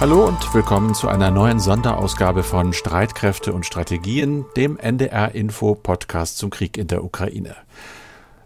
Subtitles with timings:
[0.00, 6.38] Hallo und willkommen zu einer neuen Sonderausgabe von Streitkräfte und Strategien, dem NDR Info Podcast
[6.38, 7.56] zum Krieg in der Ukraine.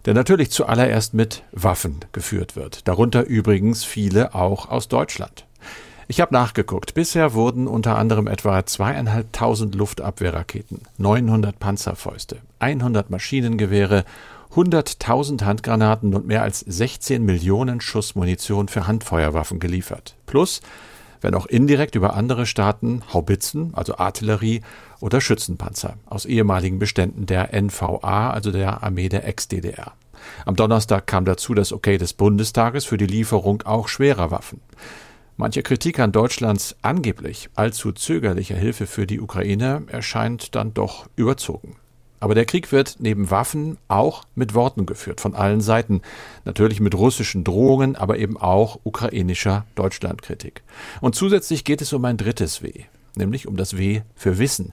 [0.05, 5.45] Der natürlich zuallererst mit Waffen geführt wird, darunter übrigens viele auch aus Deutschland.
[6.07, 6.95] Ich habe nachgeguckt.
[6.95, 14.05] Bisher wurden unter anderem etwa zweieinhalbtausend Luftabwehrraketen, 900 Panzerfäuste, 100 Maschinengewehre,
[14.55, 20.15] 100.000 Handgranaten und mehr als 16 Millionen Schuss Munition für Handfeuerwaffen geliefert.
[20.25, 20.61] Plus
[21.23, 24.61] wenn auch indirekt über andere Staaten Haubitzen, also Artillerie
[24.99, 29.93] oder Schützenpanzer aus ehemaligen Beständen der NVA, also der Armee der Ex-DDR.
[30.45, 34.61] Am Donnerstag kam dazu das Okay des Bundestages für die Lieferung auch schwerer Waffen.
[35.35, 41.75] Manche Kritik an Deutschlands angeblich allzu zögerlicher Hilfe für die Ukraine erscheint dann doch überzogen.
[42.23, 46.01] Aber der Krieg wird neben Waffen auch mit Worten geführt, von allen Seiten.
[46.45, 50.63] Natürlich mit russischen Drohungen, aber eben auch ukrainischer Deutschlandkritik.
[51.01, 52.85] Und zusätzlich geht es um ein drittes W,
[53.17, 54.71] nämlich um das W für Wissen.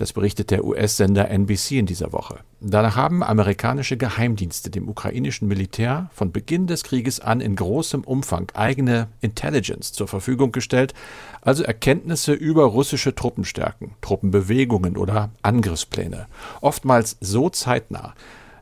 [0.00, 2.38] Das berichtet der US-Sender NBC in dieser Woche.
[2.62, 8.50] Danach haben amerikanische Geheimdienste dem ukrainischen Militär von Beginn des Krieges an in großem Umfang
[8.54, 10.94] eigene Intelligence zur Verfügung gestellt,
[11.42, 16.28] also Erkenntnisse über russische Truppenstärken, Truppenbewegungen oder Angriffspläne.
[16.62, 18.14] Oftmals so zeitnah,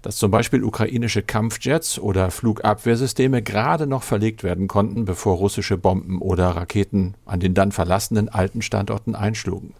[0.02, 6.20] dass zum Beispiel ukrainische Kampfjets oder Flugabwehrsysteme gerade noch verlegt werden konnten, bevor russische Bomben
[6.20, 9.74] oder Raketen an den dann verlassenen alten Standorten einschlugen.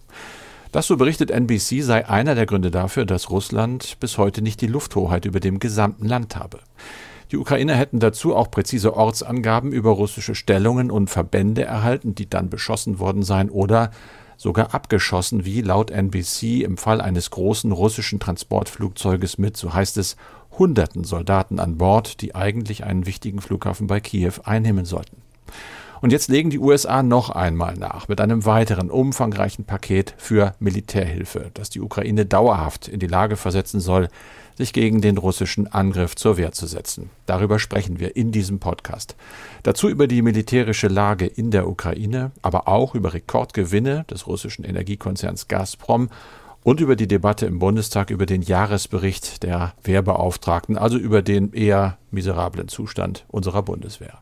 [0.70, 4.66] Das, so berichtet NBC, sei einer der Gründe dafür, dass Russland bis heute nicht die
[4.66, 6.58] Lufthoheit über dem gesamten Land habe.
[7.30, 12.50] Die Ukrainer hätten dazu auch präzise Ortsangaben über russische Stellungen und Verbände erhalten, die dann
[12.50, 13.90] beschossen worden seien oder
[14.36, 20.16] sogar abgeschossen, wie laut NBC im Fall eines großen russischen Transportflugzeuges mit, so heißt es,
[20.58, 25.22] hunderten Soldaten an Bord, die eigentlich einen wichtigen Flughafen bei Kiew einnehmen sollten.
[26.00, 31.50] Und jetzt legen die USA noch einmal nach mit einem weiteren umfangreichen Paket für Militärhilfe,
[31.54, 34.08] das die Ukraine dauerhaft in die Lage versetzen soll,
[34.56, 37.10] sich gegen den russischen Angriff zur Wehr zu setzen.
[37.26, 39.14] Darüber sprechen wir in diesem Podcast.
[39.62, 45.46] Dazu über die militärische Lage in der Ukraine, aber auch über Rekordgewinne des russischen Energiekonzerns
[45.46, 46.10] Gazprom
[46.64, 51.96] und über die Debatte im Bundestag über den Jahresbericht der Wehrbeauftragten, also über den eher
[52.10, 54.18] miserablen Zustand unserer Bundeswehr.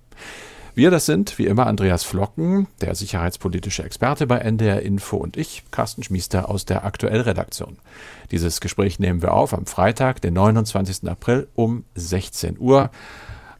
[0.77, 5.63] Wir, das sind wie immer Andreas Flocken, der sicherheitspolitische Experte bei NDR Info und ich,
[5.71, 7.79] Carsten Schmiester aus der Aktuellredaktion.
[8.31, 11.09] Dieses Gespräch nehmen wir auf am Freitag, den 29.
[11.09, 12.91] April um 16 Uhr.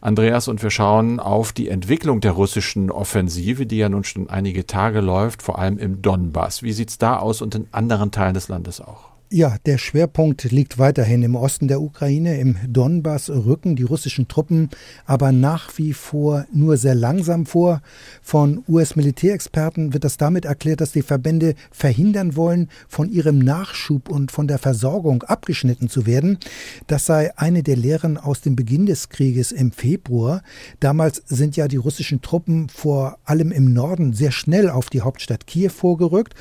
[0.03, 4.67] Andreas, und wir schauen auf die Entwicklung der russischen Offensive, die ja nun schon einige
[4.67, 6.63] Tage läuft, vor allem im Donbass.
[6.63, 9.16] Wie sieht's da aus und in anderen Teilen des Landes auch?
[9.29, 12.39] Ja, der Schwerpunkt liegt weiterhin im Osten der Ukraine.
[12.39, 14.71] Im Donbass rücken die russischen Truppen
[15.05, 17.83] aber nach wie vor nur sehr langsam vor.
[18.23, 24.31] Von US-Militärexperten wird das damit erklärt, dass die Verbände verhindern wollen, von ihrem Nachschub und
[24.31, 26.39] von der Versorgung abgeschnitten zu werden.
[26.87, 30.45] Das sei eine der Lehren aus dem Beginn des Krieges im Februar.
[30.79, 35.49] Damals sind ja die russischen Truppen vor allem im Norden sehr schnell auf die Hauptstadt
[35.49, 36.35] Kiew vorgerückt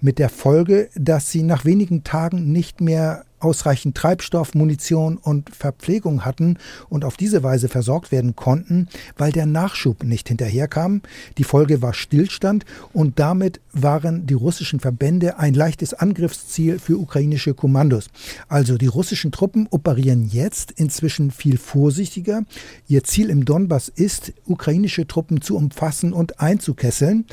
[0.00, 6.24] mit der Folge, dass sie nach wenigen Tagen nicht mehr ausreichend Treibstoff, Munition und Verpflegung
[6.24, 11.00] hatten und auf diese Weise versorgt werden konnten, weil der Nachschub nicht hinterherkam.
[11.38, 17.54] Die Folge war Stillstand und damit waren die russischen Verbände ein leichtes Angriffsziel für ukrainische
[17.54, 18.08] Kommandos.
[18.48, 22.42] Also die russischen Truppen operieren jetzt inzwischen viel vorsichtiger.
[22.88, 27.24] Ihr Ziel im Donbass ist, ukrainische Truppen zu umfassen und einzukesseln.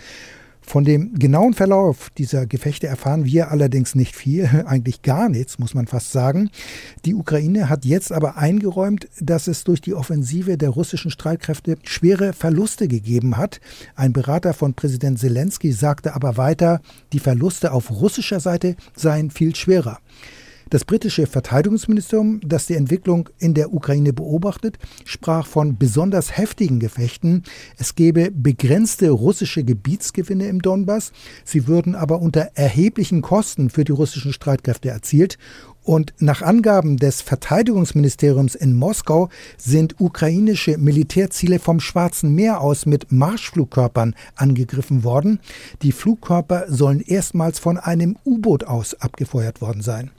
[0.67, 5.73] Von dem genauen Verlauf dieser Gefechte erfahren wir allerdings nicht viel, eigentlich gar nichts, muss
[5.73, 6.49] man fast sagen.
[7.05, 12.33] Die Ukraine hat jetzt aber eingeräumt, dass es durch die Offensive der russischen Streitkräfte schwere
[12.33, 13.61] Verluste gegeben hat.
[13.95, 16.81] Ein Berater von Präsident Zelensky sagte aber weiter,
[17.13, 19.99] die Verluste auf russischer Seite seien viel schwerer.
[20.69, 27.43] Das britische Verteidigungsministerium, das die Entwicklung in der Ukraine beobachtet, sprach von besonders heftigen Gefechten.
[27.77, 31.13] Es gebe begrenzte russische Gebietsgewinne im Donbass.
[31.45, 35.37] Sie würden aber unter erheblichen Kosten für die russischen Streitkräfte erzielt
[35.87, 43.09] und nach Angaben des Verteidigungsministeriums in Moskau sind ukrainische Militärziele vom Schwarzen Meer aus mit
[43.13, 45.39] Marschflugkörpern angegriffen worden.
[45.83, 50.11] Die Flugkörper sollen erstmals von einem U-Boot aus abgefeuert worden sein.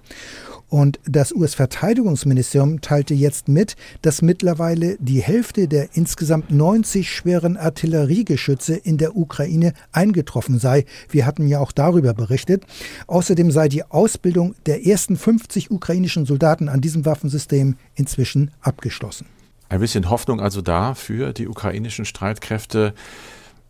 [0.68, 8.74] Und das US-Verteidigungsministerium teilte jetzt mit, dass mittlerweile die Hälfte der insgesamt 90 schweren Artilleriegeschütze
[8.74, 10.84] in der Ukraine eingetroffen sei.
[11.08, 12.64] Wir hatten ja auch darüber berichtet.
[13.06, 19.26] Außerdem sei die Ausbildung der ersten 50 ukrainischen Soldaten an diesem Waffensystem inzwischen abgeschlossen.
[19.70, 22.94] Ein bisschen Hoffnung also da für die ukrainischen Streitkräfte.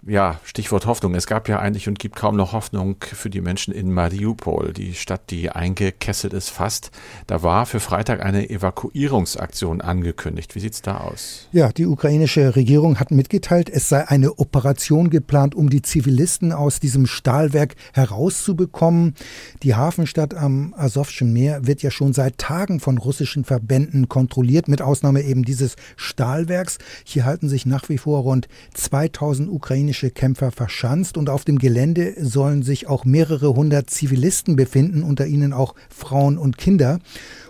[0.06, 1.14] Ja, Stichwort Hoffnung.
[1.14, 4.94] Es gab ja eigentlich und gibt kaum noch Hoffnung für die Menschen in Mariupol, die
[4.94, 6.90] Stadt, die eingekesselt ist fast.
[7.26, 10.54] Da war für Freitag eine Evakuierungsaktion angekündigt.
[10.54, 11.48] Wie sieht es da aus?
[11.52, 16.80] Ja, die ukrainische Regierung hat mitgeteilt, es sei eine Operation geplant, um die Zivilisten aus
[16.80, 19.14] diesem Stahlwerk herauszubekommen.
[19.62, 24.80] Die Hafenstadt am Asowschen Meer wird ja schon seit Tagen von russischen Verbänden kontrolliert, mit
[24.80, 26.78] Ausnahme eben dieses Stahlwerks.
[27.04, 31.58] Hier halten sich nach wie vor rund 2000 ukrainische ukrainische Kämpfer verschanzt und auf dem
[31.58, 36.98] Gelände sollen sich auch mehrere hundert Zivilisten befinden, unter ihnen auch Frauen und Kinder.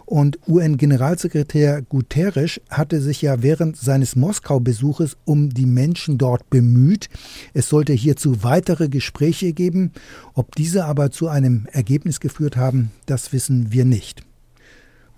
[0.06, 7.08] Und UN-Generalsekretär Guterres hatte sich ja während seines Moskau-Besuches um die Menschen dort bemüht.
[7.54, 9.90] Es sollte hierzu weitere Gespräche geben.
[10.34, 14.27] Ob diese aber zu einem Ergebnis geführt haben, das wissen wir nicht.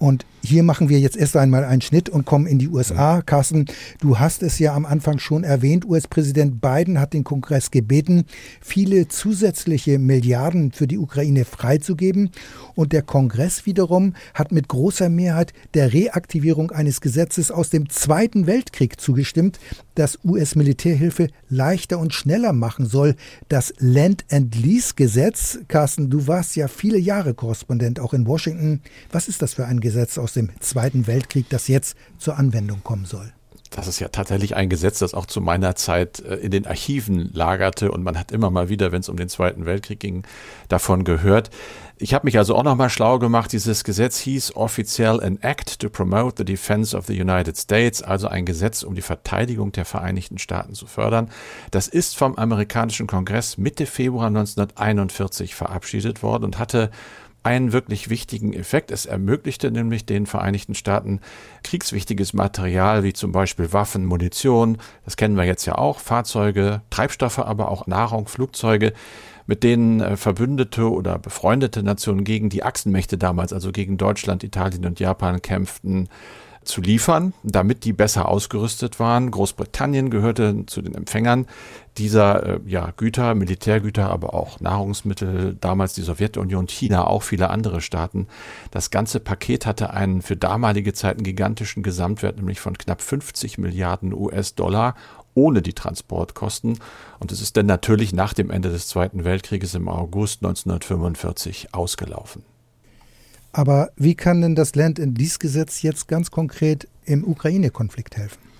[0.00, 3.20] Und hier machen wir jetzt erst einmal einen Schnitt und kommen in die USA.
[3.20, 3.66] Carsten,
[4.00, 5.84] du hast es ja am Anfang schon erwähnt.
[5.84, 8.24] US-Präsident Biden hat den Kongress gebeten,
[8.62, 12.30] viele zusätzliche Milliarden für die Ukraine freizugeben.
[12.74, 18.46] Und der Kongress wiederum hat mit großer Mehrheit der Reaktivierung eines Gesetzes aus dem Zweiten
[18.46, 19.60] Weltkrieg zugestimmt,
[19.96, 23.16] das US-Militärhilfe leichter und schneller machen soll.
[23.50, 25.58] Das Land-and-Lease-Gesetz.
[25.68, 28.80] Carsten, du warst ja viele Jahre Korrespondent auch in Washington.
[29.12, 33.04] Was ist das für ein Gesetz aus dem Zweiten Weltkrieg, das jetzt zur Anwendung kommen
[33.04, 33.32] soll?
[33.70, 37.30] Das ist ja tatsächlich ein Gesetz, das auch zu meiner Zeit äh, in den Archiven
[37.32, 40.24] lagerte und man hat immer mal wieder, wenn es um den Zweiten Weltkrieg ging,
[40.68, 41.50] davon gehört.
[41.96, 43.52] Ich habe mich also auch nochmal schlau gemacht.
[43.52, 48.26] Dieses Gesetz hieß offiziell an Act to Promote the Defense of the United States, also
[48.26, 51.30] ein Gesetz, um die Verteidigung der Vereinigten Staaten zu fördern.
[51.70, 56.90] Das ist vom amerikanischen Kongress Mitte Februar 1941 verabschiedet worden und hatte
[57.42, 58.90] einen wirklich wichtigen Effekt.
[58.90, 61.20] Es ermöglichte nämlich den Vereinigten Staaten
[61.64, 67.38] kriegswichtiges Material wie zum Beispiel Waffen, Munition, das kennen wir jetzt ja auch, Fahrzeuge, Treibstoffe,
[67.38, 68.92] aber auch Nahrung, Flugzeuge
[69.46, 74.86] mit denen äh, verbündete oder befreundete Nationen gegen die Achsenmächte damals, also gegen Deutschland, Italien
[74.86, 76.08] und Japan kämpften,
[76.64, 79.30] zu liefern, damit die besser ausgerüstet waren.
[79.30, 81.46] Großbritannien gehörte zu den Empfängern
[81.96, 87.80] dieser äh, ja, Güter, Militärgüter, aber auch Nahrungsmittel, damals die Sowjetunion, China, auch viele andere
[87.80, 88.26] Staaten.
[88.70, 94.12] Das ganze Paket hatte einen für damalige Zeiten gigantischen Gesamtwert, nämlich von knapp 50 Milliarden
[94.12, 94.94] US-Dollar
[95.34, 96.78] ohne die Transportkosten.
[97.18, 102.44] Und es ist dann natürlich nach dem Ende des Zweiten Weltkrieges im August 1945 ausgelaufen.
[103.52, 108.50] Aber wie kann denn das Land in dieses Gesetz jetzt ganz konkret im Ukraine-Konflikt helfen?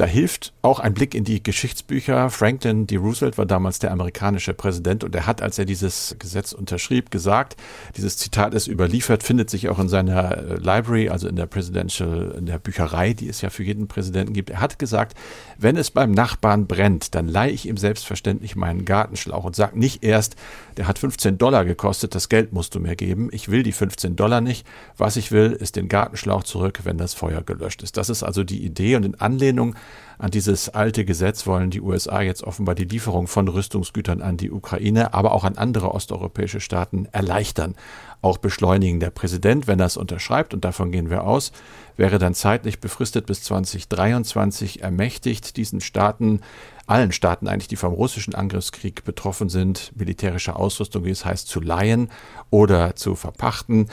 [0.00, 2.30] Da hilft auch ein Blick in die Geschichtsbücher.
[2.30, 2.96] Franklin D.
[2.96, 7.58] Roosevelt war damals der amerikanische Präsident und er hat, als er dieses Gesetz unterschrieb, gesagt,
[7.98, 12.34] dieses Zitat ist überliefert, findet sich auch in seiner äh, Library, also in der Presidential,
[12.38, 14.48] in der Bücherei, die es ja für jeden Präsidenten gibt.
[14.48, 15.18] Er hat gesagt,
[15.58, 20.02] wenn es beim Nachbarn brennt, dann leihe ich ihm selbstverständlich meinen Gartenschlauch und sage nicht
[20.02, 20.34] erst,
[20.80, 23.28] der hat 15 Dollar gekostet, das Geld musst du mir geben.
[23.32, 24.66] Ich will die 15 Dollar nicht.
[24.96, 27.98] Was ich will, ist den Gartenschlauch zurück, wenn das Feuer gelöscht ist.
[27.98, 29.74] Das ist also die Idee und in Anlehnung
[30.20, 34.50] an dieses alte Gesetz wollen die USA jetzt offenbar die Lieferung von Rüstungsgütern an die
[34.50, 37.74] Ukraine, aber auch an andere osteuropäische Staaten erleichtern,
[38.20, 39.00] auch beschleunigen.
[39.00, 41.52] Der Präsident, wenn er es unterschreibt, und davon gehen wir aus,
[41.96, 46.42] wäre dann zeitlich befristet bis 2023 ermächtigt, diesen Staaten
[46.86, 51.60] allen Staaten eigentlich, die vom russischen Angriffskrieg betroffen sind, militärische Ausrüstung, wie es heißt, zu
[51.60, 52.10] leihen
[52.50, 53.88] oder zu verpachten.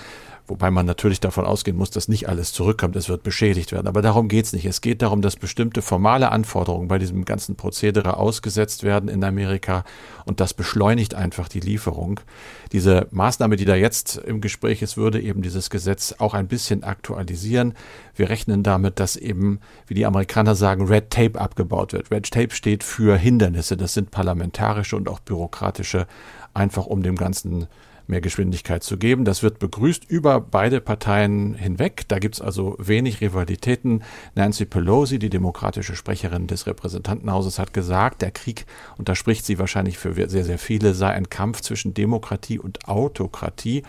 [0.48, 3.88] Wobei man natürlich davon ausgehen muss, dass nicht alles zurückkommt, es wird beschädigt werden.
[3.88, 4.66] Aber darum geht es nicht.
[4.66, 9.84] Es geht darum, dass bestimmte formale Anforderungen bei diesem ganzen Prozedere ausgesetzt werden in Amerika
[10.26, 12.22] und das beschleunigt einfach die Lieferung.
[12.72, 16.84] Diese Maßnahme, die da jetzt im Gespräch ist, würde eben dieses Gesetz auch ein bisschen
[16.84, 17.74] aktualisieren.
[18.16, 22.10] Wir rechnen damit, dass eben, wie die Amerikaner sagen, Red Tape abgebaut wird.
[22.10, 23.76] Red Tape steht für Hindernisse.
[23.76, 26.08] Das sind parlamentarische und auch bürokratische,
[26.54, 27.68] einfach um dem Ganzen
[28.08, 29.26] mehr Geschwindigkeit zu geben.
[29.26, 32.06] Das wird begrüßt über beide Parteien hinweg.
[32.08, 34.04] Da gibt es also wenig Rivalitäten.
[34.36, 38.66] Nancy Pelosi, die demokratische Sprecherin des Repräsentantenhauses, hat gesagt, der Krieg,
[38.98, 42.88] und da spricht sie wahrscheinlich für sehr, sehr viele, sei ein Kampf zwischen Demokratie und
[42.88, 43.84] Autokratie.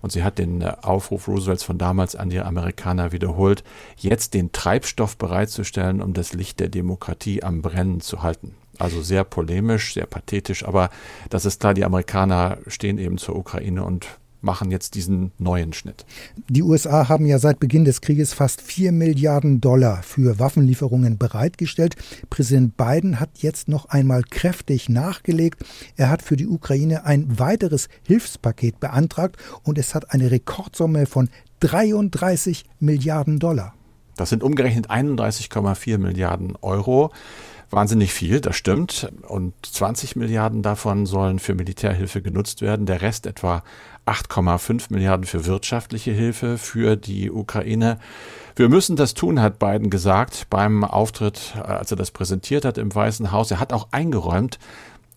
[0.00, 3.64] Und sie hat den äh, Aufruf Roosevelts von damals an die Amerikaner wiederholt,
[3.96, 8.54] jetzt den Treibstoff bereitzustellen, um das Licht der Demokratie am Brennen zu halten.
[8.78, 10.90] Also sehr polemisch, sehr pathetisch, aber
[11.30, 14.06] das ist klar, die Amerikaner stehen eben zur Ukraine und
[14.40, 16.04] machen jetzt diesen neuen Schnitt.
[16.48, 21.96] Die USA haben ja seit Beginn des Krieges fast 4 Milliarden Dollar für Waffenlieferungen bereitgestellt.
[22.30, 25.64] Präsident Biden hat jetzt noch einmal kräftig nachgelegt.
[25.96, 31.28] Er hat für die Ukraine ein weiteres Hilfspaket beantragt und es hat eine Rekordsumme von
[31.60, 33.74] 33 Milliarden Dollar.
[34.16, 37.12] Das sind umgerechnet 31,4 Milliarden Euro.
[37.70, 39.10] Wahnsinnig viel, das stimmt.
[39.26, 42.86] Und 20 Milliarden davon sollen für Militärhilfe genutzt werden.
[42.86, 43.62] Der Rest etwa
[44.06, 47.98] 8,5 Milliarden für wirtschaftliche Hilfe für die Ukraine.
[48.56, 52.94] Wir müssen das tun, hat Biden gesagt beim Auftritt, als er das präsentiert hat im
[52.94, 53.50] Weißen Haus.
[53.50, 54.58] Er hat auch eingeräumt,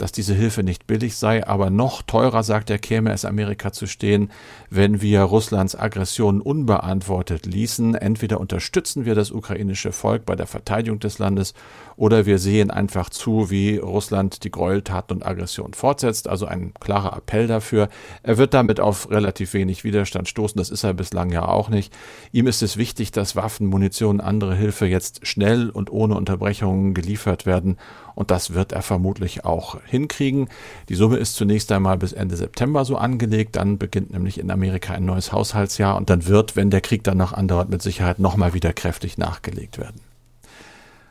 [0.01, 3.86] dass diese Hilfe nicht billig sei, aber noch teurer, sagt er, käme es Amerika zu
[3.86, 4.31] stehen,
[4.72, 7.93] wenn wir Russlands Aggression unbeantwortet ließen.
[7.93, 11.53] Entweder unterstützen wir das ukrainische Volk bei der Verteidigung des Landes
[11.98, 16.27] oder wir sehen einfach zu, wie Russland die Gräueltaten und Aggression fortsetzt.
[16.27, 17.88] Also ein klarer Appell dafür.
[18.24, 20.58] Er wird damit auf relativ wenig Widerstand stoßen.
[20.58, 21.93] Das ist er bislang ja auch nicht.
[22.31, 27.46] Ihm ist es wichtig, dass Waffen, Munition, andere Hilfe jetzt schnell und ohne Unterbrechungen geliefert
[27.46, 27.77] werden.
[28.22, 30.48] Und das wird er vermutlich auch hinkriegen.
[30.90, 33.56] Die Summe ist zunächst einmal bis Ende September so angelegt.
[33.56, 37.18] Dann beginnt nämlich in Amerika ein neues Haushaltsjahr und dann wird, wenn der Krieg dann
[37.18, 40.01] noch andauert, mit Sicherheit nochmal wieder kräftig nachgelegt werden.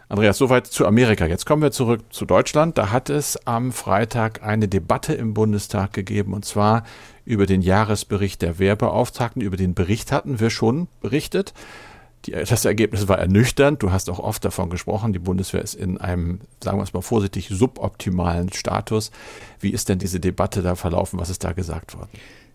[0.09, 1.26] Andreas, soweit zu Amerika.
[1.26, 2.79] Jetzt kommen wir zurück zu Deutschland.
[2.79, 6.85] Da hat es am Freitag eine Debatte im Bundestag gegeben und zwar
[7.25, 9.43] über den Jahresbericht der Wehrbeauftragten.
[9.43, 11.55] Über den Bericht hatten wir schon berichtet.
[12.27, 13.83] Die, das Ergebnis war ernüchternd.
[13.83, 15.12] Du hast auch oft davon gesprochen.
[15.12, 19.11] Die Bundeswehr ist in einem, sagen wir es mal vorsichtig, suboptimalen Status.
[19.61, 21.19] Wie ist denn diese Debatte da verlaufen?
[21.19, 22.11] Was ist da gesagt worden?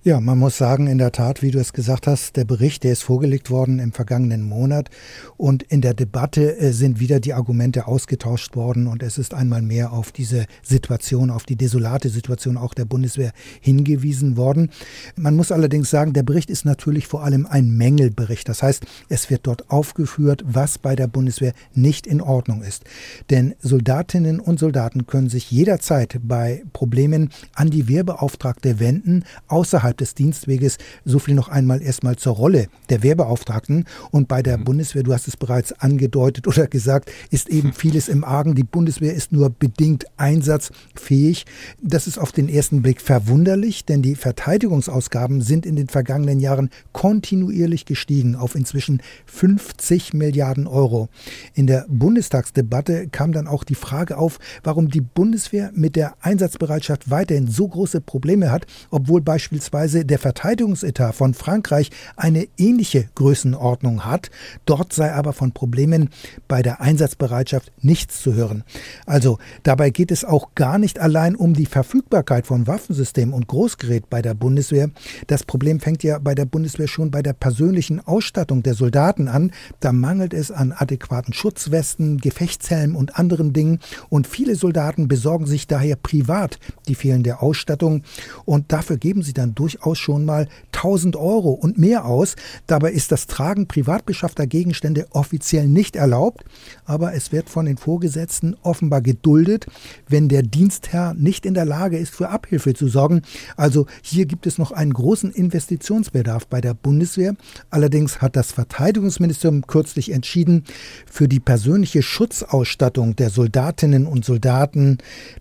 [0.07, 2.91] Ja, man muss sagen, in der Tat, wie du es gesagt hast, der Bericht, der
[2.91, 4.91] ist vorgelegt worden im vergangenen Monat
[5.35, 9.63] und in der Debatte äh, sind wieder die Argumente ausgetauscht worden und es ist einmal
[9.63, 13.31] mehr auf diese Situation, auf die desolate Situation auch der Bundeswehr
[13.61, 14.69] hingewiesen worden.
[15.15, 18.47] Man muss allerdings sagen, der Bericht ist natürlich vor allem ein Mängelbericht.
[18.47, 22.83] Das heißt, es wird dort aufgeführt, was bei der Bundeswehr nicht in Ordnung ist.
[23.31, 29.97] Denn Soldatinnen und Soldaten können sich jederzeit bei Problemen an die Wehrbeauftragte wenden, außerhalb außerhalb
[29.97, 30.77] des Dienstweges.
[31.05, 33.85] So viel noch einmal erstmal zur Rolle der Wehrbeauftragten.
[34.11, 34.65] Und bei der mhm.
[34.65, 38.55] Bundeswehr, du hast es bereits angedeutet oder gesagt, ist eben vieles im Argen.
[38.55, 41.45] Die Bundeswehr ist nur bedingt einsatzfähig.
[41.81, 46.69] Das ist auf den ersten Blick verwunderlich, denn die Verteidigungsausgaben sind in den vergangenen Jahren
[46.91, 51.09] kontinuierlich gestiegen auf inzwischen 50 Milliarden Euro.
[51.53, 57.09] In der Bundestagsdebatte kam dann auch die Frage auf, warum die Bundeswehr mit der Einsatzbereitschaft
[57.09, 64.05] weiterhin so große Probleme hat, obwohl beispielsweise beispielsweise der Verteidigungsetat von Frankreich eine ähnliche Größenordnung
[64.05, 64.31] hat.
[64.65, 66.09] Dort sei aber von Problemen
[66.47, 68.63] bei der Einsatzbereitschaft nichts zu hören.
[69.05, 74.09] Also dabei geht es auch gar nicht allein um die Verfügbarkeit von Waffensystemen und Großgerät
[74.09, 74.89] bei der Bundeswehr.
[75.27, 79.51] Das Problem fängt ja bei der Bundeswehr schon bei der persönlichen Ausstattung der Soldaten an.
[79.79, 83.79] Da mangelt es an adäquaten Schutzwesten, Gefechtshelmen und anderen Dingen.
[84.09, 88.03] Und viele Soldaten besorgen sich daher privat die fehlende Ausstattung.
[88.45, 92.35] Und dafür geben sie dann durchaus durchaus schon mal 1000 Euro und mehr aus.
[92.67, 96.43] Dabei ist das Tragen privat beschaffter Gegenstände offiziell nicht erlaubt,
[96.85, 99.65] aber es wird von den Vorgesetzten offenbar geduldet,
[100.07, 103.21] wenn der Dienstherr nicht in der Lage ist, für Abhilfe zu sorgen.
[103.57, 107.35] Also hier gibt es noch einen großen Investitionsbedarf bei der Bundeswehr.
[107.69, 110.63] Allerdings hat das Verteidigungsministerium kürzlich entschieden,
[111.05, 114.97] für die persönliche Schutzausstattung der Soldatinnen und Soldaten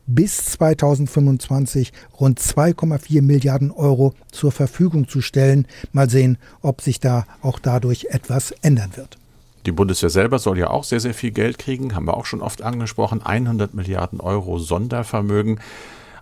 [0.07, 5.67] bis 2025 rund 2,4 Milliarden Euro zur Verfügung zu stellen.
[5.93, 9.19] Mal sehen, ob sich da auch dadurch etwas ändern wird.
[9.67, 12.43] Die Bundeswehr selber soll ja auch sehr, sehr viel Geld kriegen, haben wir auch schon
[12.43, 13.23] oft angesprochen.
[13.23, 15.59] 100 Milliarden Euro Sondervermögen.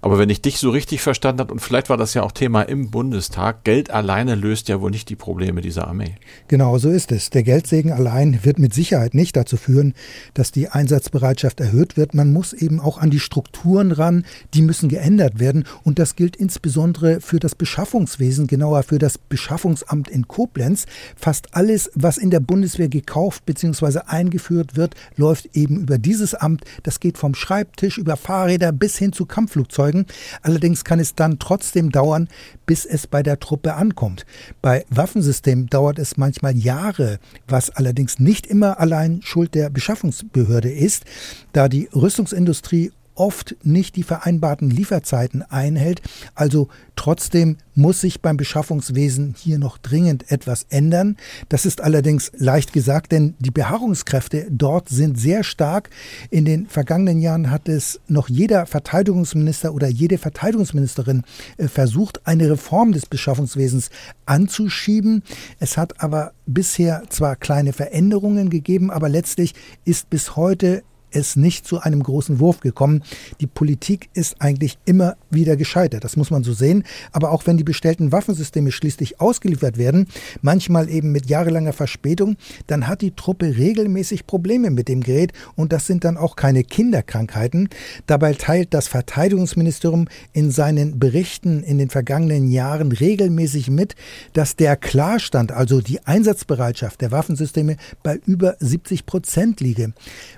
[0.04, 2.62] Aber wenn ich dich so richtig verstanden habe, und vielleicht war das ja auch Thema
[2.62, 6.16] im Bundestag, Geld alleine löst ja wohl nicht die Probleme dieser Armee.
[6.48, 7.30] Genau so ist es.
[7.30, 9.94] Der Geldsegen allein wird mit Sicherheit nicht dazu führen,
[10.34, 12.14] dass die Einsatzbereitschaft erhöht wird.
[12.14, 15.66] Man muss eben auch an die Strukturen ran, die müssen geändert werden.
[15.84, 20.86] Und das gilt insbesondere für das Beschaffungswesen, genauer für das Beschaffungsamt in Koblenz.
[21.14, 24.00] Fast alles, was in der Bundeswehr gekauft bzw.
[24.06, 26.64] eingeführt wird, läuft eben über dieses Amt.
[26.82, 30.06] Das geht vom Schreibtisch über Fahrräder bis hin zu Kampfflugzeugen erzeugen.
[30.42, 32.28] Allerdings kann es dann trotzdem dauern,
[32.66, 34.24] bis es bei der Truppe ankommt.
[34.60, 37.18] Bei Waffensystemen dauert es manchmal Jahre,
[37.48, 41.04] was allerdings nicht immer allein Schuld der Beschaffungsbehörde ist,
[41.52, 46.02] da die Rüstungsindustrie oft nicht die vereinbarten Lieferzeiten einhält.
[46.34, 51.16] Also trotzdem muss sich beim Beschaffungswesen hier noch dringend etwas ändern.
[51.48, 55.90] Das ist allerdings leicht gesagt, denn die Beharrungskräfte dort sind sehr stark.
[56.30, 61.22] In den vergangenen Jahren hat es noch jeder Verteidigungsminister oder jede Verteidigungsministerin
[61.56, 63.90] äh, versucht, eine Reform des Beschaffungswesens
[64.26, 65.22] anzuschieben.
[65.58, 69.54] Es hat aber bisher zwar kleine Veränderungen gegeben, aber letztlich
[69.84, 73.02] ist bis heute es nicht zu einem großen Wurf gekommen.
[73.40, 76.04] Die Politik ist eigentlich immer wieder gescheitert.
[76.04, 76.84] Das muss man so sehen.
[77.12, 80.06] Aber auch wenn die bestellten Waffensysteme schließlich ausgeliefert werden,
[80.40, 85.72] manchmal eben mit jahrelanger Verspätung, dann hat die Truppe regelmäßig Probleme mit dem Gerät und
[85.72, 87.68] das sind dann auch keine Kinderkrankheiten.
[88.06, 93.94] Dabei teilt das Verteidigungsministerium in seinen Berichten in den vergangenen Jahren regelmäßig mit,
[94.32, 99.92] dass der Klarstand, also die Einsatzbereitschaft der Waffensysteme bei über 70 Prozent liege.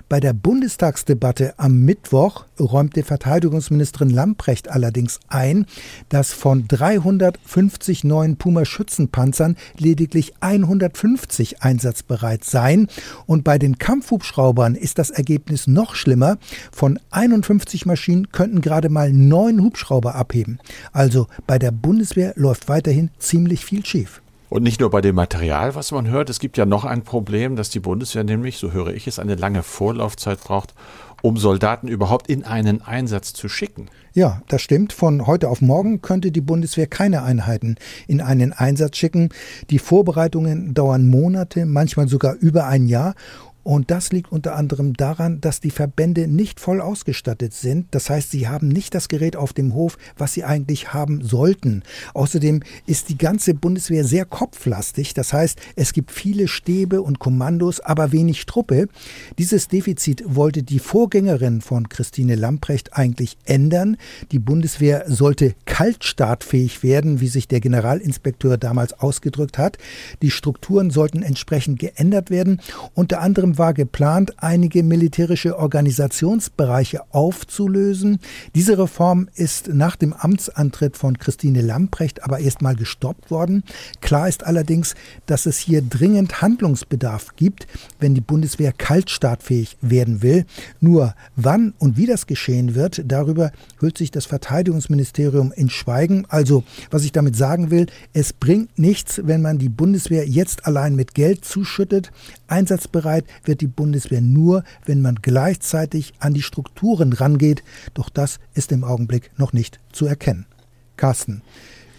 [0.09, 0.33] Bei der
[0.65, 5.67] Bundestagsdebatte am Mittwoch räumte Verteidigungsministerin Lamprecht allerdings ein,
[6.09, 12.87] dass von 350 neuen Puma-Schützenpanzern lediglich 150 einsatzbereit seien.
[13.27, 16.39] Und bei den Kampfhubschraubern ist das Ergebnis noch schlimmer.
[16.71, 20.57] Von 51 Maschinen könnten gerade mal neun Hubschrauber abheben.
[20.91, 24.19] Also bei der Bundeswehr läuft weiterhin ziemlich viel schief.
[24.55, 27.57] Und nicht nur bei dem Material, was man hört, es gibt ja noch ein Problem,
[27.57, 30.73] dass die Bundeswehr nämlich, so höre ich es, eine lange Vorlaufzeit braucht,
[31.21, 33.89] um Soldaten überhaupt in einen Einsatz zu schicken.
[34.13, 34.93] Ja, das stimmt.
[34.93, 37.75] Von heute auf morgen könnte die Bundeswehr keine Einheiten
[38.07, 39.27] in einen Einsatz schicken.
[39.71, 43.13] Die Vorbereitungen dauern Monate, manchmal sogar über ein Jahr.
[43.65, 47.87] Und das liegt unter anderem daran, dass die Verbände nicht voll ausgestattet sind.
[47.89, 51.81] Das heißt, sie haben nicht das Gerät auf dem Hof, was sie eigentlich haben sollten.
[52.13, 55.15] Außerdem ist die ganze Bundeswehr sehr kopflastig.
[55.15, 58.87] Das heißt, es gibt viele Stäbe und Kommandos, aber wenig Truppe.
[59.39, 63.97] Dieses Defizit wollte die Vorgängerin von Christine Lamprecht eigentlich ändern.
[64.31, 69.79] Die Bundeswehr sollte kaltstartfähig werden, wie sich der Generalinspekteur damals ausgedrückt hat.
[70.21, 72.61] Die Strukturen sollten entsprechend geändert werden.
[72.93, 78.19] Unter anderem war geplant, einige militärische Organisationsbereiche aufzulösen.
[78.53, 83.63] Diese Reform ist nach dem Amtsantritt von Christine Lamprecht aber erstmal gestoppt worden.
[84.01, 84.95] Klar ist allerdings,
[85.25, 87.67] dass es hier dringend Handlungsbedarf gibt,
[87.99, 90.45] wenn die Bundeswehr kaltstartfähig werden will.
[90.79, 96.25] Nur wann und wie das geschehen wird, darüber hüllt sich das Verteidigungsministerium in Schweigen.
[96.29, 100.95] Also, was ich damit sagen will, es bringt nichts, wenn man die Bundeswehr jetzt allein
[100.95, 102.11] mit Geld zuschüttet.
[102.47, 107.63] Einsatzbereit wird die Bundeswehr nur, wenn man gleichzeitig an die Strukturen rangeht.
[107.93, 110.45] Doch das ist im Augenblick noch nicht zu erkennen.
[110.97, 111.41] Carsten,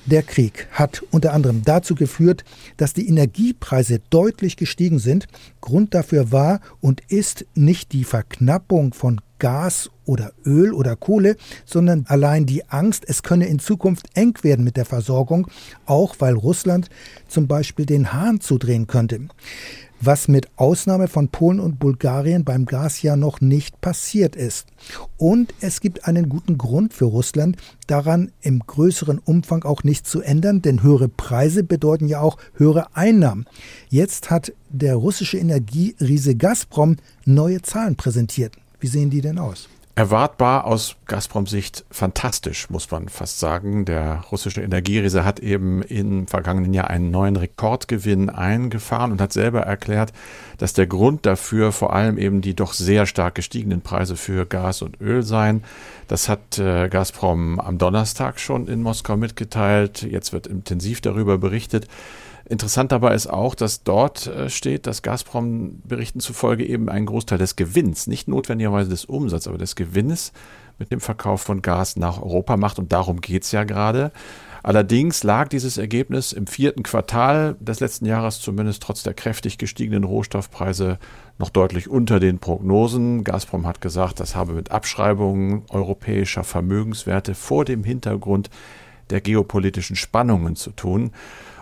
[0.07, 2.45] der Krieg hat unter anderem dazu geführt,
[2.77, 5.27] dass die Energiepreise deutlich gestiegen sind.
[5.61, 12.07] Grund dafür war und ist nicht die Verknappung von Gas oder Öl oder Kohle, sondern
[12.09, 15.49] allein die Angst, es könne in Zukunft eng werden mit der Versorgung,
[15.85, 16.89] auch weil Russland
[17.29, 19.29] zum Beispiel den Hahn zudrehen könnte
[20.01, 24.67] was mit Ausnahme von Polen und Bulgarien beim Gas ja noch nicht passiert ist.
[25.17, 27.57] Und es gibt einen guten Grund für Russland,
[27.87, 32.95] daran im größeren Umfang auch nicht zu ändern, denn höhere Preise bedeuten ja auch höhere
[32.95, 33.47] Einnahmen.
[33.89, 38.55] Jetzt hat der russische Energieriese Gazprom neue Zahlen präsentiert.
[38.81, 39.69] Wie sehen die denn aus?
[39.99, 43.87] Erwartbar aus Gazprom-Sicht fantastisch, muss man fast sagen.
[43.87, 49.63] Der russische Energieriese hat eben im vergangenen Jahr einen neuen Rekordgewinn eingefahren und hat selber
[49.63, 50.13] erklärt,
[50.59, 54.83] dass der Grund dafür vor allem eben die doch sehr stark gestiegenen Preise für Gas
[54.83, 55.65] und Öl seien.
[56.09, 60.03] Das hat äh, Gazprom am Donnerstag schon in Moskau mitgeteilt.
[60.03, 61.89] Jetzt wird intensiv darüber berichtet.
[62.49, 67.39] Interessant dabei ist auch, dass dort äh, steht, dass Gazprom Berichten zufolge eben einen Großteil
[67.39, 70.33] des Gewinns, nicht notwendigerweise des Umsatzes, aber des Gewinnes
[70.79, 72.79] mit dem Verkauf von Gas nach Europa macht.
[72.79, 74.13] Und darum geht es ja gerade.
[74.63, 80.05] Allerdings lag dieses Ergebnis im vierten Quartal des letzten Jahres zumindest trotz der kräftig gestiegenen
[80.05, 80.99] Rohstoffpreise
[81.39, 83.25] noch deutlich unter den Prognosen.
[83.25, 88.51] Gazprom hat gesagt, das habe mit Abschreibungen europäischer Vermögenswerte vor dem Hintergrund
[89.11, 91.13] der geopolitischen Spannungen zu tun.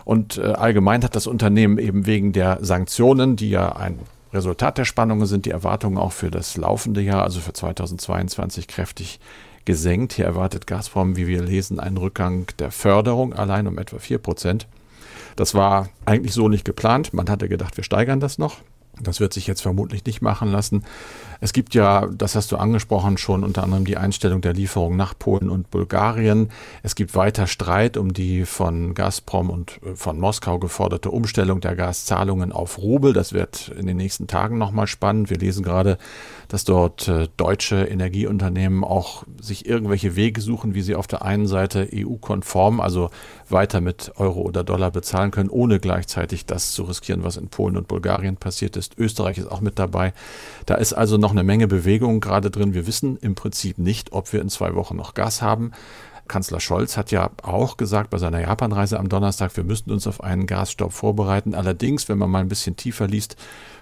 [0.05, 3.99] Und äh, allgemein hat das Unternehmen eben wegen der Sanktionen, die ja ein
[4.33, 9.19] Resultat der Spannungen sind, die Erwartungen auch für das laufende Jahr, also für 2022, kräftig
[9.65, 10.13] gesenkt.
[10.13, 14.67] Hier erwartet Gazprom, wie wir lesen, einen Rückgang der Förderung allein um etwa 4 Prozent.
[15.35, 17.13] Das war eigentlich so nicht geplant.
[17.13, 18.57] Man hatte gedacht, wir steigern das noch.
[19.01, 20.85] Das wird sich jetzt vermutlich nicht machen lassen.
[21.41, 25.17] Es gibt ja, das hast du angesprochen, schon unter anderem die Einstellung der Lieferung nach
[25.17, 26.49] Polen und Bulgarien.
[26.83, 31.75] Es gibt weiter Streit um die von Gazprom und äh, von Moskau geforderte Umstellung der
[31.75, 33.13] Gaszahlungen auf Rubel.
[33.13, 35.29] Das wird in den nächsten Tagen nochmal spannend.
[35.29, 35.97] Wir lesen gerade,
[36.47, 41.47] dass dort äh, deutsche Energieunternehmen auch sich irgendwelche Wege suchen, wie sie auf der einen
[41.47, 43.09] Seite EU-konform, also
[43.49, 47.77] weiter mit Euro oder Dollar bezahlen können, ohne gleichzeitig das zu riskieren, was in Polen
[47.77, 48.97] und Bulgarien passiert ist.
[48.97, 50.13] Österreich ist auch mit dabei.
[50.65, 52.75] Da ist also noch eine Menge Bewegung gerade drin.
[52.75, 55.71] Wir wissen im Prinzip nicht, ob wir in zwei Wochen noch Gas haben.
[56.27, 60.23] Kanzler Scholz hat ja auch gesagt bei seiner Japanreise am Donnerstag, wir müssten uns auf
[60.23, 61.55] einen Gasstopp vorbereiten.
[61.55, 63.37] Allerdings, wenn man mal ein bisschen tiefer liest,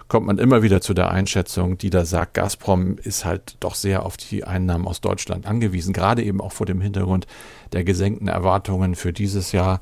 [0.08, 4.06] kommt man immer wieder zu der Einschätzung, die da sagt, Gazprom ist halt doch sehr
[4.06, 7.28] auf die Einnahmen aus Deutschland angewiesen, gerade eben auch vor dem Hintergrund
[7.74, 9.82] der gesenkten Erwartungen für dieses Jahr.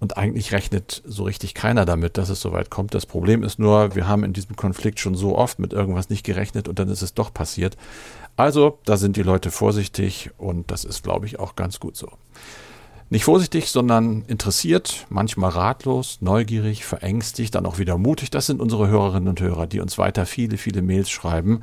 [0.00, 2.94] Und eigentlich rechnet so richtig keiner damit, dass es soweit kommt.
[2.94, 6.24] Das Problem ist nur, wir haben in diesem Konflikt schon so oft mit irgendwas nicht
[6.24, 7.76] gerechnet und dann ist es doch passiert.
[8.36, 12.08] Also, da sind die Leute vorsichtig und das ist, glaube ich, auch ganz gut so.
[13.10, 18.28] Nicht vorsichtig, sondern interessiert, manchmal ratlos, neugierig, verängstigt, dann auch wieder mutig.
[18.28, 21.62] Das sind unsere Hörerinnen und Hörer, die uns weiter viele, viele Mails schreiben.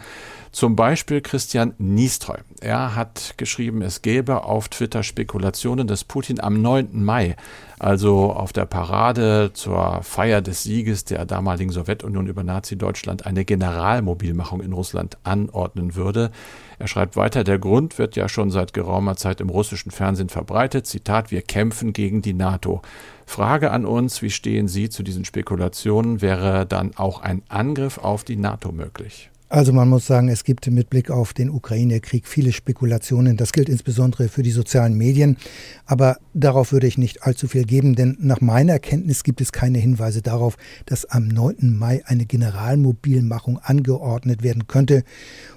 [0.52, 2.38] Zum Beispiel Christian Niestreu.
[2.62, 7.04] Er hat geschrieben, es gäbe auf Twitter Spekulationen, dass Putin am 9.
[7.04, 7.36] Mai,
[7.78, 14.62] also auf der Parade zur Feier des Sieges der damaligen Sowjetunion über Nazi-Deutschland, eine Generalmobilmachung
[14.62, 16.32] in Russland anordnen würde.
[16.80, 20.86] Er schreibt weiter, der Grund wird ja schon seit geraumer Zeit im russischen Fernsehen verbreitet.
[20.86, 22.82] Zitat, wir kämpfen gegen die NATO.
[23.26, 26.22] Frage an uns, wie stehen Sie zu diesen Spekulationen?
[26.22, 29.30] Wäre dann auch ein Angriff auf die NATO möglich?
[29.48, 33.38] Also man muss sagen, es gibt mit Blick auf den Ukraine-Krieg viele Spekulationen.
[33.38, 35.38] Das gilt insbesondere für die sozialen Medien.
[35.86, 39.78] Aber darauf würde ich nicht allzu viel geben, denn nach meiner Kenntnis gibt es keine
[39.78, 40.58] Hinweise darauf,
[40.88, 41.78] dass am 9.
[41.78, 45.04] Mai eine Generalmobilmachung angeordnet werden könnte.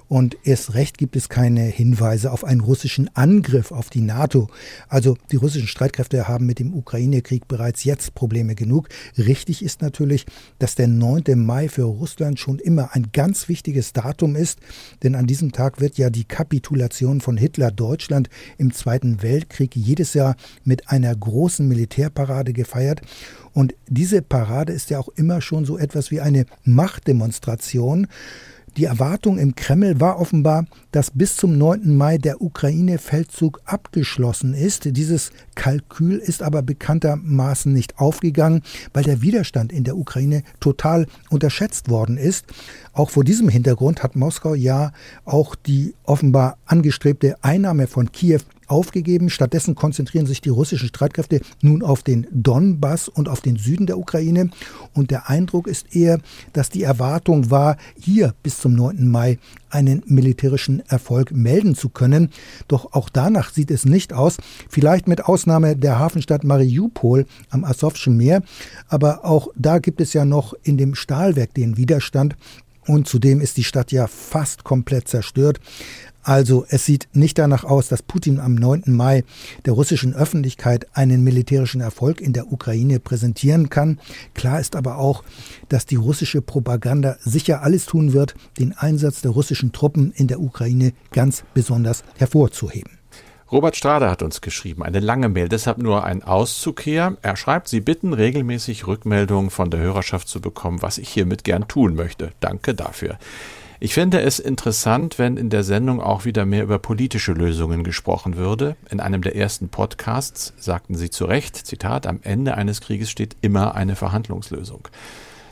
[0.09, 4.49] Und erst recht gibt es keine Hinweise auf einen russischen Angriff auf die NATO.
[4.87, 8.89] Also die russischen Streitkräfte haben mit dem Ukraine-Krieg bereits jetzt Probleme genug.
[9.19, 10.25] Richtig ist natürlich,
[10.57, 11.23] dass der 9.
[11.35, 14.59] Mai für Russland schon immer ein ganz wichtiges Datum ist,
[15.03, 20.15] denn an diesem Tag wird ja die Kapitulation von Hitler Deutschland im Zweiten Weltkrieg jedes
[20.15, 23.01] Jahr mit einer großen Militärparade gefeiert.
[23.53, 28.07] Und diese Parade ist ja auch immer schon so etwas wie eine Machtdemonstration.
[28.77, 31.95] Die Erwartung im Kreml war offenbar, dass bis zum 9.
[31.95, 34.95] Mai der Ukraine-Feldzug abgeschlossen ist.
[34.95, 38.61] Dieses Kalkül ist aber bekanntermaßen nicht aufgegangen,
[38.93, 42.45] weil der Widerstand in der Ukraine total unterschätzt worden ist.
[42.93, 44.91] Auch vor diesem Hintergrund hat Moskau ja
[45.25, 49.29] auch die offenbar angestrebte Einnahme von Kiew aufgegeben.
[49.29, 53.97] Stattdessen konzentrieren sich die russischen Streitkräfte nun auf den Donbass und auf den Süden der
[53.97, 54.49] Ukraine.
[54.93, 56.19] Und der Eindruck ist eher,
[56.53, 59.07] dass die Erwartung war, hier bis zum 9.
[59.07, 62.29] Mai einen militärischen Erfolg melden zu können.
[62.67, 64.37] Doch auch danach sieht es nicht aus.
[64.69, 68.41] Vielleicht mit Ausnahme der Hafenstadt Mariupol am Asowschen Meer.
[68.87, 72.35] Aber auch da gibt es ja noch in dem Stahlwerk den Widerstand.
[72.89, 75.59] Und zudem ist die Stadt ja fast komplett zerstört.
[76.29, 78.83] Also es sieht nicht danach aus, dass Putin am 9.
[78.85, 79.23] Mai
[79.65, 83.99] der russischen Öffentlichkeit einen militärischen Erfolg in der Ukraine präsentieren kann.
[84.35, 85.23] Klar ist aber auch,
[85.69, 90.39] dass die russische Propaganda sicher alles tun wird, den Einsatz der russischen Truppen in der
[90.39, 92.99] Ukraine ganz besonders hervorzuheben.
[93.51, 97.17] Robert Strade hat uns geschrieben, eine lange Mail, deshalb nur ein Auszug hier.
[97.23, 101.67] Er schreibt, Sie bitten regelmäßig Rückmeldungen von der Hörerschaft zu bekommen, was ich hiermit gern
[101.67, 102.33] tun möchte.
[102.39, 103.17] Danke dafür.
[103.81, 108.35] Ich fände es interessant, wenn in der Sendung auch wieder mehr über politische Lösungen gesprochen
[108.35, 108.75] würde.
[108.89, 113.37] In einem der ersten Podcasts sagten Sie zu Recht, Zitat, am Ende eines Krieges steht
[113.39, 114.89] immer eine Verhandlungslösung.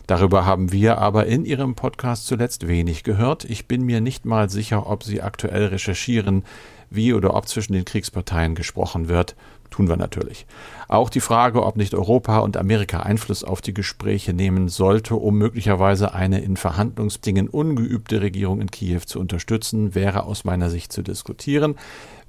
[0.08, 3.46] Darüber haben wir aber in Ihrem Podcast zuletzt wenig gehört.
[3.46, 6.44] Ich bin mir nicht mal sicher, ob Sie aktuell recherchieren,
[6.90, 9.38] wie oder ob zwischen den Kriegsparteien gesprochen wird.
[9.69, 10.45] Tun wir natürlich.
[10.88, 15.38] Auch die Frage, ob nicht Europa und Amerika Einfluss auf die Gespräche nehmen sollte, um
[15.38, 21.01] möglicherweise eine in Verhandlungsdingen ungeübte Regierung in Kiew zu unterstützen, wäre aus meiner Sicht zu
[21.01, 21.75] diskutieren.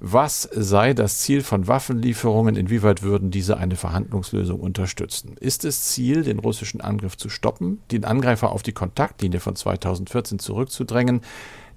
[0.01, 2.55] Was sei das Ziel von Waffenlieferungen?
[2.55, 5.35] Inwieweit würden diese eine Verhandlungslösung unterstützen?
[5.39, 10.39] Ist es Ziel, den russischen Angriff zu stoppen, den Angreifer auf die Kontaktlinie von 2014
[10.39, 11.21] zurückzudrängen?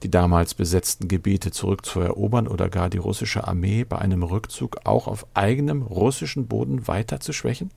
[0.03, 5.27] Die damals besetzten Gebiete zurückzuerobern oder gar die russische Armee bei einem Rückzug auch auf
[5.35, 7.71] eigenem russischen Boden weiter zu schwächen?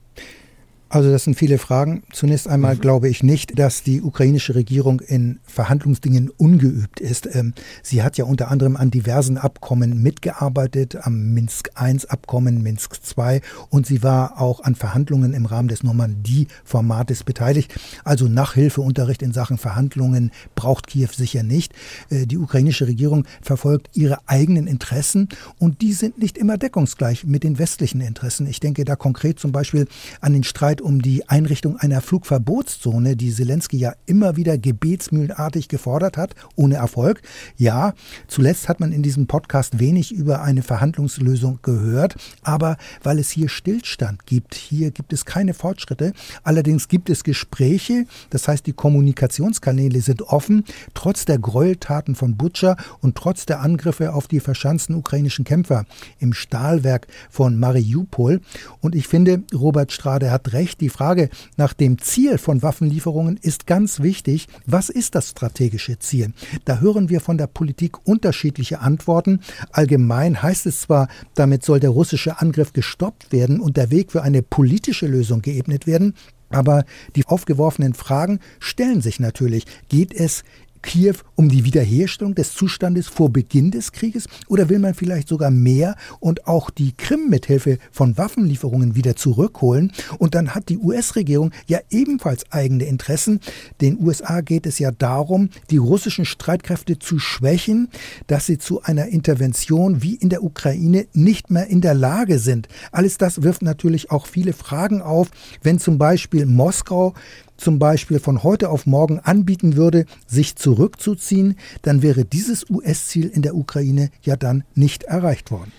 [0.88, 2.04] Also das sind viele Fragen.
[2.12, 2.80] Zunächst einmal mhm.
[2.80, 7.28] glaube ich nicht, dass die ukrainische Regierung in Verhandlungsdingen ungeübt ist.
[7.34, 13.40] Ähm, sie hat ja unter anderem an diversen Abkommen mitgearbeitet, am Minsk I-Abkommen, Minsk II
[13.68, 17.74] und sie war auch an Verhandlungen im Rahmen des Normandie-Formates beteiligt.
[18.04, 21.74] Also Nachhilfeunterricht in Sachen Verhandlungen braucht Kiew sicher nicht.
[22.10, 27.42] Äh, die ukrainische Regierung verfolgt ihre eigenen Interessen und die sind nicht immer deckungsgleich mit
[27.42, 28.46] den westlichen Interessen.
[28.46, 29.88] Ich denke da konkret zum Beispiel
[30.20, 35.68] an den Streit Streit um die Einrichtung einer Flugverbotszone, die Zelensky ja immer wieder gebetsmühlenartig
[35.68, 37.22] gefordert hat, ohne Erfolg.
[37.56, 37.94] Ja,
[38.28, 43.48] zuletzt hat man in diesem Podcast wenig über eine Verhandlungslösung gehört, aber weil es hier
[43.48, 46.12] Stillstand gibt, hier gibt es keine Fortschritte.
[46.42, 52.76] Allerdings gibt es Gespräche, das heißt die Kommunikationskanäle sind offen, trotz der Gräueltaten von Butcher
[53.00, 55.84] und trotz der Angriffe auf die verschanzten ukrainischen Kämpfer
[56.18, 58.40] im Stahlwerk von Mariupol.
[58.80, 63.68] Und ich finde, Robert Strade hat recht, die Frage nach dem Ziel von Waffenlieferungen ist
[63.68, 64.48] ganz wichtig.
[64.66, 66.32] Was ist das strategische Ziel?
[66.64, 69.38] Da hören wir von der Politik unterschiedliche Antworten.
[69.70, 74.22] Allgemein heißt es zwar, damit soll der russische Angriff gestoppt werden und der Weg für
[74.22, 76.14] eine politische Lösung geebnet werden.
[76.50, 79.66] Aber die aufgeworfenen Fragen stellen sich natürlich.
[79.88, 80.42] Geht es
[80.82, 85.50] Kiew um die Wiederherstellung des Zustandes vor Beginn des Krieges oder will man vielleicht sogar
[85.50, 89.92] mehr und auch die Krim mithilfe von Waffenlieferungen wieder zurückholen?
[90.18, 93.40] Und dann hat die US-Regierung ja ebenfalls eigene Interessen.
[93.80, 97.88] Den USA geht es ja darum, die russischen Streitkräfte zu schwächen,
[98.26, 102.68] dass sie zu einer Intervention wie in der Ukraine nicht mehr in der Lage sind.
[102.92, 105.28] Alles das wirft natürlich auch viele Fragen auf,
[105.62, 107.14] wenn zum Beispiel Moskau
[107.56, 113.42] zum Beispiel von heute auf morgen anbieten würde, sich zurückzuziehen, dann wäre dieses US-Ziel in
[113.42, 115.72] der Ukraine ja dann nicht erreicht worden.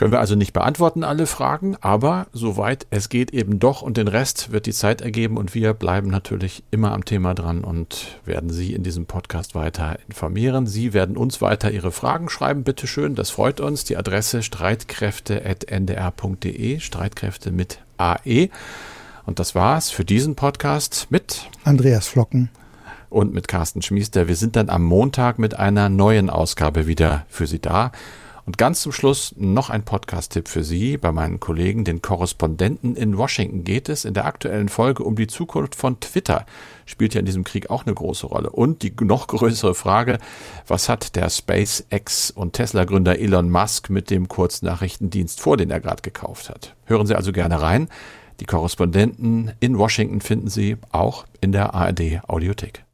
[0.00, 4.08] Können wir also nicht beantworten alle Fragen, aber soweit es geht eben doch und den
[4.08, 8.48] Rest wird die Zeit ergeben und wir bleiben natürlich immer am Thema dran und werden
[8.48, 10.66] Sie in diesem Podcast weiter informieren.
[10.66, 13.84] Sie werden uns weiter Ihre Fragen schreiben, bitteschön, das freut uns.
[13.84, 18.48] Die Adresse streitkräfte.ndr.de, Streitkräfte mit AE.
[19.30, 22.50] Und das war's für diesen Podcast mit Andreas Flocken
[23.10, 24.26] und mit Carsten Schmiester.
[24.26, 27.92] Wir sind dann am Montag mit einer neuen Ausgabe wieder für Sie da.
[28.44, 30.96] Und ganz zum Schluss noch ein Podcast-Tipp für Sie.
[30.96, 35.28] Bei meinen Kollegen, den Korrespondenten in Washington, geht es in der aktuellen Folge um die
[35.28, 36.44] Zukunft von Twitter.
[36.84, 38.50] Spielt ja in diesem Krieg auch eine große Rolle.
[38.50, 40.18] Und die noch größere Frage,
[40.66, 46.02] was hat der SpaceX und Tesla-Gründer Elon Musk mit dem Kurznachrichtendienst vor, den er gerade
[46.02, 46.74] gekauft hat?
[46.86, 47.88] Hören Sie also gerne rein.
[48.40, 52.84] Die Korrespondenten in Washington finden Sie auch in der ARD Audiothek.